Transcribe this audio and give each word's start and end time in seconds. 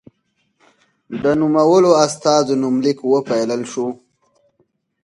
د 1.23 1.25
نومولو 1.39 1.91
استازو 2.05 2.53
نومليک 2.61 2.97
وپايلل 3.13 3.61
شو. 3.71 3.87